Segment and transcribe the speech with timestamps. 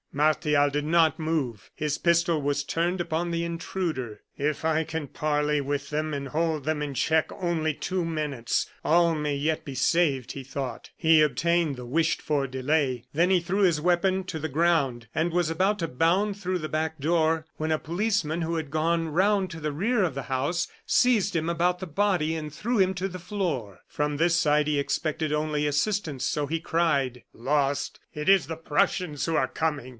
[0.13, 4.21] Martial did not move; his pistol was turned upon the intruder.
[4.35, 9.15] "If I can parley with them, and hold them in check only two minutes, all
[9.15, 10.89] may yet be saved," he thought.
[10.97, 15.31] He obtained the wished for delay; then he threw his weapon to the ground, and
[15.31, 19.49] was about to bound through the back door, when a policeman, who had gone round
[19.51, 23.07] to the rear of the house, seized him about the body, and threw him to
[23.07, 23.79] the floor.
[23.87, 27.99] From this side he expected only assistance, so he cried: "Lost!
[28.13, 29.89] It is the Prussians who are coming!"